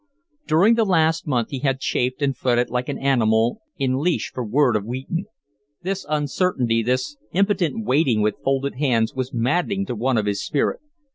During 0.47 0.73
the 0.73 0.83
last 0.83 1.27
month 1.27 1.51
he 1.51 1.59
had 1.59 1.79
chafed 1.79 2.23
and 2.23 2.35
fretted 2.35 2.71
like 2.71 2.89
an 2.89 2.97
animal 2.97 3.61
in 3.77 3.99
leash 3.99 4.31
for 4.33 4.43
word 4.43 4.75
of 4.75 4.83
Wheaton. 4.83 5.25
This 5.83 6.07
uncertainty, 6.09 6.81
this 6.81 7.17
impotent 7.33 7.85
waiting 7.85 8.21
with 8.23 8.39
folded 8.43 8.77
hands, 8.77 9.13
was 9.13 9.31
maddening 9.31 9.85
to 9.85 9.93
one 9.95 10.17
of 10.17 10.25
his 10.25 10.43
spirit. 10.43 10.79